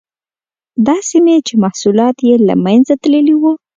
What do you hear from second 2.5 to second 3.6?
منځه تللي وو.